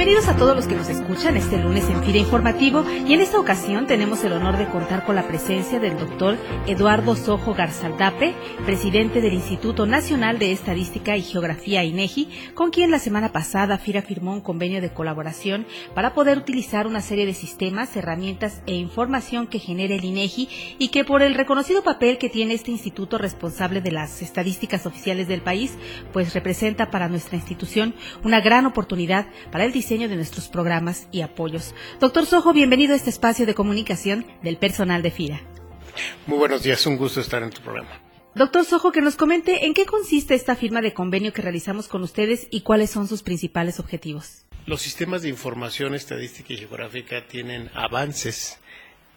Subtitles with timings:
[0.00, 3.38] Bienvenidos a todos los que nos escuchan este lunes en FIRA Informativo y en esta
[3.38, 8.34] ocasión tenemos el honor de contar con la presencia del doctor Eduardo Sojo Garzaldape,
[8.64, 14.00] presidente del Instituto Nacional de Estadística y Geografía INEGI, con quien la semana pasada FIRA
[14.00, 19.48] firmó un convenio de colaboración para poder utilizar una serie de sistemas, herramientas e información
[19.48, 23.82] que genere el INEGI y que por el reconocido papel que tiene este instituto responsable
[23.82, 25.74] de las estadísticas oficiales del país,
[26.14, 27.94] pues representa para nuestra institución
[28.24, 31.74] una gran oportunidad para el diseño de nuestros programas y apoyos.
[31.98, 35.40] Doctor Sojo, bienvenido a este espacio de comunicación del personal de FIRA.
[36.28, 38.00] Muy buenos días, un gusto estar en tu programa.
[38.36, 42.02] Doctor Sojo, que nos comente en qué consiste esta firma de convenio que realizamos con
[42.02, 44.46] ustedes y cuáles son sus principales objetivos.
[44.64, 48.60] Los sistemas de información estadística y geográfica tienen avances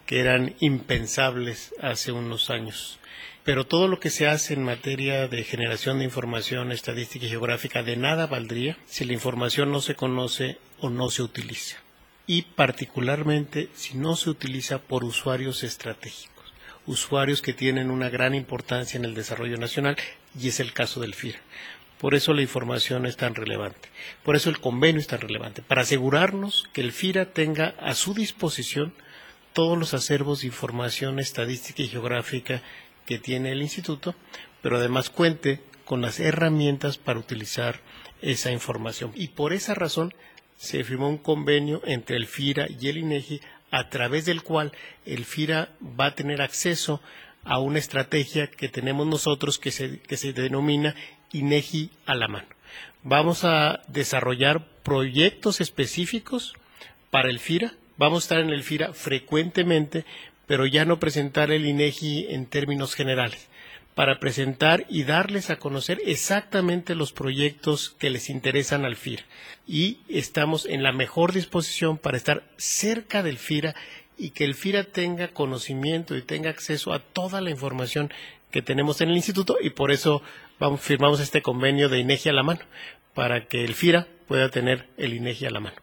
[0.06, 3.00] que eran impensables hace unos años
[3.44, 7.84] pero todo lo que se hace en materia de generación de información estadística y geográfica
[7.84, 11.78] de nada valdría si la información no se conoce o no se utiliza.
[12.26, 16.54] Y particularmente si no se utiliza por usuarios estratégicos,
[16.86, 19.98] usuarios que tienen una gran importancia en el desarrollo nacional
[20.40, 21.40] y es el caso del FIRA.
[21.98, 23.90] Por eso la información es tan relevante.
[24.24, 25.62] Por eso el convenio es tan relevante.
[25.62, 28.94] Para asegurarnos que el FIRA tenga a su disposición
[29.54, 32.62] todos los acervos de información estadística y geográfica
[33.06, 34.16] que tiene el instituto,
[34.62, 37.82] pero además cuente con las herramientas para utilizar
[38.22, 39.12] esa información.
[39.16, 40.14] Y por esa razón
[40.58, 44.72] se firmó un convenio entre el FIRA y el INEGI a través del cual
[45.06, 47.02] el FIRA va a tener acceso
[47.44, 50.96] a una estrategia que tenemos nosotros que se, que se denomina
[51.32, 52.48] INEGI a la mano.
[53.04, 56.54] Vamos a desarrollar proyectos específicos
[57.10, 57.74] para el FIRA.
[57.98, 60.06] Vamos a estar en el FIRA frecuentemente
[60.46, 63.48] pero ya no presentar el INEGI en términos generales,
[63.96, 69.24] para presentar y darles a conocer exactamente los proyectos que les interesan al FIRA.
[69.68, 73.76] Y estamos en la mejor disposición para estar cerca del FIRA
[74.18, 78.12] y que el FIRA tenga conocimiento y tenga acceso a toda la información
[78.52, 80.22] que tenemos en el instituto y por eso
[80.80, 82.62] firmamos este convenio de INEGI a la mano,
[83.14, 85.78] para que el FIRA pueda tener el INEGI a la mano.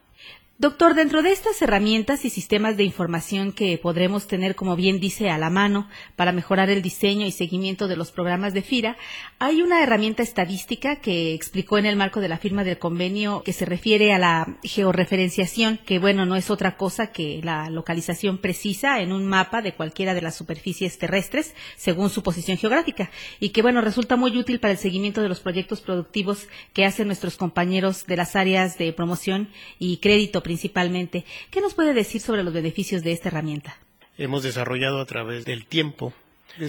[0.60, 5.30] Doctor, dentro de estas herramientas y sistemas de información que podremos tener, como bien dice,
[5.30, 8.98] a la mano para mejorar el diseño y seguimiento de los programas de FIRA,
[9.38, 13.54] hay una herramienta estadística que explicó en el marco de la firma del convenio que
[13.54, 19.00] se refiere a la georreferenciación, que bueno, no es otra cosa que la localización precisa
[19.00, 23.62] en un mapa de cualquiera de las superficies terrestres según su posición geográfica y que
[23.62, 28.06] bueno, resulta muy útil para el seguimiento de los proyectos productivos que hacen nuestros compañeros
[28.06, 29.48] de las áreas de promoción
[29.78, 31.24] y crédito principalmente.
[31.52, 33.76] ¿Qué nos puede decir sobre los beneficios de esta herramienta?
[34.18, 36.12] Hemos desarrollado a través del tiempo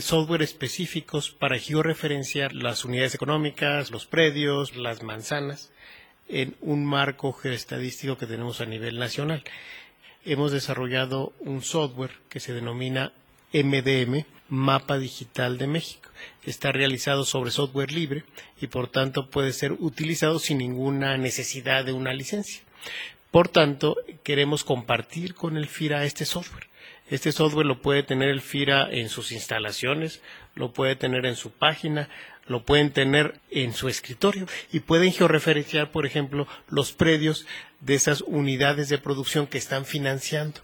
[0.02, 5.72] software específicos para georreferenciar las unidades económicas, los predios, las manzanas,
[6.30, 9.44] en un marco geoestadístico que tenemos a nivel nacional.
[10.26, 13.14] Hemos desarrollado un software que se denomina
[13.52, 16.08] MDM, Mapa Digital de México.
[16.46, 18.26] Está realizado sobre software libre
[18.62, 22.62] y por tanto puede ser utilizado sin ninguna necesidad de una licencia.
[23.32, 26.68] Por tanto, queremos compartir con el FIRA este software.
[27.10, 30.22] Este software lo puede tener el FIRA en sus instalaciones,
[30.54, 32.10] lo puede tener en su página,
[32.46, 37.46] lo pueden tener en su escritorio y pueden georreferenciar, por ejemplo, los predios
[37.80, 40.60] de esas unidades de producción que están financiando.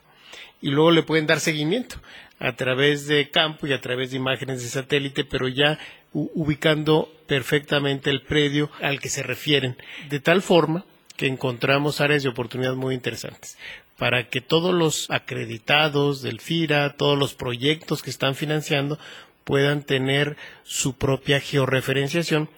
[0.61, 1.97] Y luego le pueden dar seguimiento
[2.39, 5.79] a través de campo y a través de imágenes de satélite, pero ya
[6.11, 9.78] ubicando perfectamente el predio al que se refieren.
[10.09, 10.85] De tal forma
[11.17, 13.57] que encontramos áreas de oportunidad muy interesantes
[13.97, 19.00] para que todos los acreditados del FIRA, todos los proyectos que están financiando
[19.44, 22.50] puedan tener su propia georreferenciación,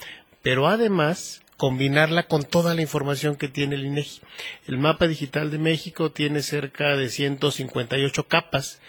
[0.41, 4.21] pero además combinarla con toda la información que tiene el INEGI.
[4.67, 8.79] El mapa digital de México tiene cerca de 158 capas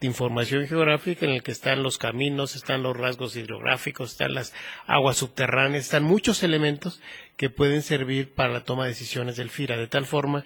[0.00, 4.54] de información geográfica en el que están los caminos, están los rasgos hidrográficos, están las
[4.86, 7.00] aguas subterráneas, están muchos elementos
[7.36, 10.44] que pueden servir para la toma de decisiones del FIRA, de tal forma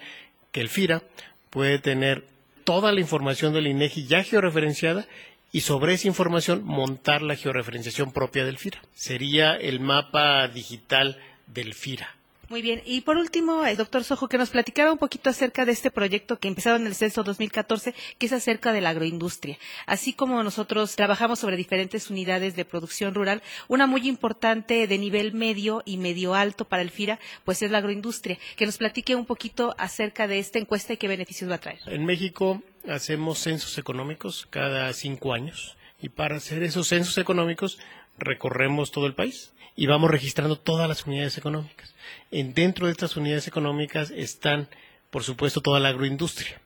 [0.51, 1.03] que el FIRA
[1.49, 2.25] puede tener
[2.63, 5.07] toda la información del INEGI ya georreferenciada
[5.51, 8.81] y sobre esa información montar la georreferenciación propia del FIRA.
[8.95, 12.15] Sería el mapa digital del FIRA.
[12.53, 12.83] Muy bien.
[12.85, 16.37] Y por último, el doctor Sojo, que nos platicara un poquito acerca de este proyecto
[16.37, 19.57] que empezado en el censo 2014, que es acerca de la agroindustria.
[19.87, 25.33] Así como nosotros trabajamos sobre diferentes unidades de producción rural, una muy importante de nivel
[25.33, 28.37] medio y medio alto para el FIRA, pues es la agroindustria.
[28.55, 31.79] Que nos platique un poquito acerca de esta encuesta y qué beneficios va a traer.
[31.87, 35.75] En México hacemos censos económicos cada cinco años.
[35.99, 37.79] Y para hacer esos censos económicos
[38.17, 41.95] recorremos todo el país y vamos registrando todas las unidades económicas.
[42.31, 44.67] En, dentro de estas unidades económicas están,
[45.09, 46.61] por supuesto, toda la agroindustria,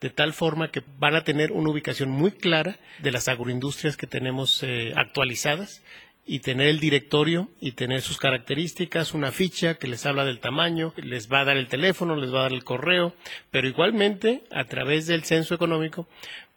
[0.00, 4.06] de tal forma que van a tener una ubicación muy clara de las agroindustrias que
[4.06, 5.82] tenemos eh, actualizadas
[6.26, 10.92] y tener el directorio y tener sus características, una ficha que les habla del tamaño,
[10.96, 13.14] les va a dar el teléfono, les va a dar el correo,
[13.50, 16.06] pero igualmente a través del censo económico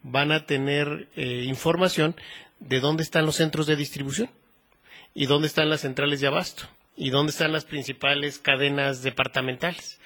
[0.03, 2.15] van a tener eh, información
[2.67, 4.29] de dónde están los centros de distribución
[5.13, 6.63] y dónde están las centrales de abasto
[6.95, 9.99] y dónde están las principales cadenas departamentales.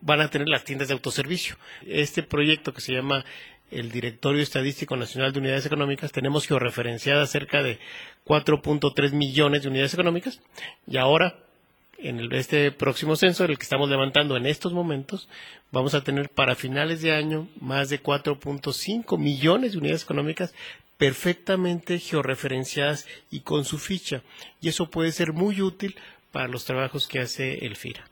[0.00, 1.56] Van a tener las tiendas de autoservicio.
[1.86, 3.24] Este proyecto que se llama
[3.70, 7.78] el Directorio Estadístico Nacional de Unidades Económicas, tenemos georreferenciadas cerca de
[8.24, 10.40] 4.3 millones de unidades económicas
[10.86, 11.36] y ahora
[11.98, 15.28] en este próximo censo, el que estamos levantando en estos momentos,
[15.72, 20.54] vamos a tener para finales de año más de 4.5 millones de unidades económicas
[20.98, 24.22] perfectamente georreferenciadas y con su ficha.
[24.60, 25.96] Y eso puede ser muy útil
[26.32, 28.04] para los trabajos que hace el FIRA.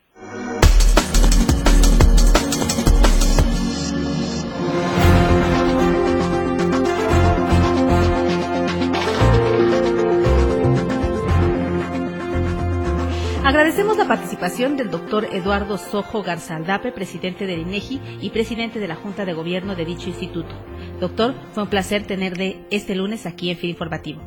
[13.43, 18.95] Agradecemos la participación del doctor Eduardo Sojo Garzaldape, presidente del INEGI y presidente de la
[18.95, 20.53] Junta de Gobierno de dicho instituto.
[20.99, 24.21] Doctor, fue un placer tenerle este lunes aquí en Fin Informativo.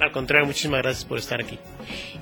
[0.00, 1.58] Al contrario, muchísimas gracias por estar aquí.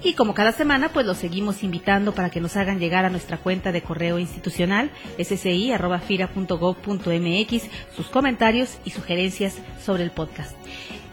[0.02, 3.38] Y como cada semana, pues los seguimos invitando para que nos hagan llegar a nuestra
[3.38, 10.56] cuenta de correo institucional sci.fira.gov.mx sus comentarios y sugerencias sobre el podcast.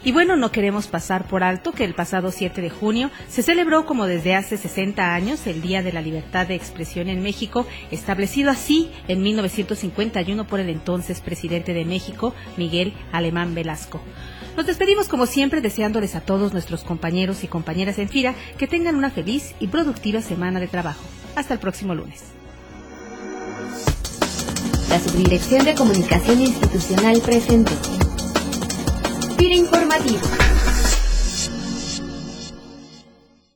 [0.06, 3.86] Y bueno, no queremos pasar por alto que el pasado 7 de junio se celebró
[3.86, 8.52] como desde hace 60 años el Día de la Libertad de Expresión en México, establecido
[8.52, 14.00] así en 1951 por el entonces presidente de México, Miguel Alemán Velasco.
[14.56, 18.94] Nos despedimos como siempre deseándoles a todos nuestros compañeros y compañeras en FIRA que tengan
[18.94, 21.02] una feliz y productiva semana de trabajo.
[21.34, 22.26] Hasta el próximo lunes.
[24.88, 27.20] La Subdirección de Comunicación Institucional
[29.52, 30.55] Informativo.